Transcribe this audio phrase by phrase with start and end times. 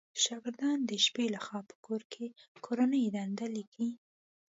[0.23, 2.25] شاګردان د شپې لخوا په کور کې
[2.65, 3.91] کورنۍ دنده ليکئ